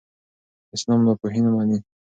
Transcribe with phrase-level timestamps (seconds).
[0.75, 1.77] اسلام ناپوهي نه مني.